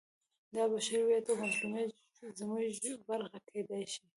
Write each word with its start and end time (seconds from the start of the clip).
دا 0.55 0.63
بشري 0.73 0.99
هویت 1.03 1.25
او 1.29 1.35
مظلومیت 1.43 1.89
زموږ 2.39 2.99
برخه 3.09 3.37
کېدای 3.49 3.83
شي. 3.93 4.03